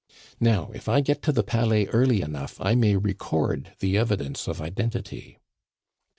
"Now, 0.39 0.71
if 0.73 0.89
I 0.89 1.01
get 1.01 1.21
to 1.21 1.31
the 1.31 1.43
Palais 1.43 1.85
early 1.89 2.21
enough 2.23 2.59
I 2.59 2.73
may 2.73 2.95
record 2.95 3.73
the 3.81 3.99
evidence 3.99 4.47
of 4.47 4.59
identity." 4.59 5.37